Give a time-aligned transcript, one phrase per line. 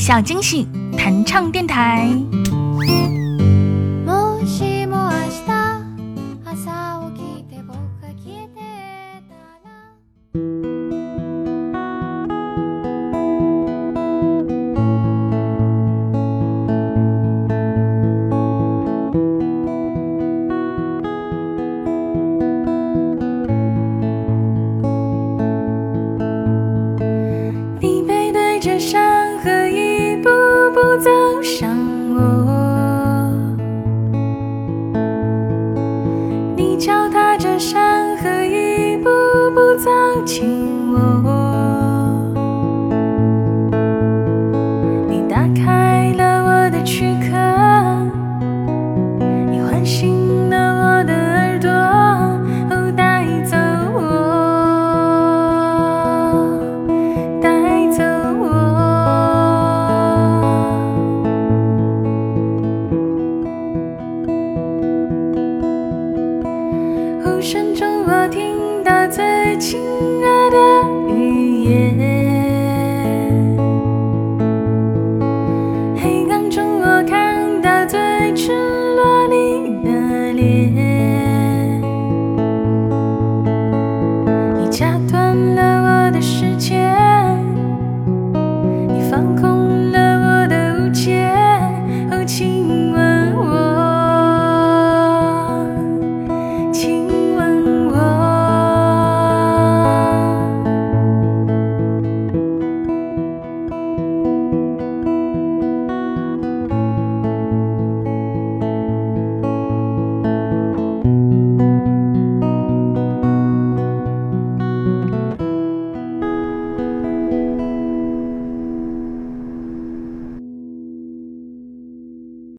[0.00, 2.08] 小惊喜弹唱电台。
[36.60, 38.39] 你脚踏着山河
[67.22, 69.80] 呼声中我听到最亲
[70.20, 70.56] 热的
[71.08, 71.98] 语言，
[75.96, 78.52] 黑暗中我看到最赤
[78.96, 81.82] 裸你的脸，
[84.58, 86.89] 你掐断了我的世界。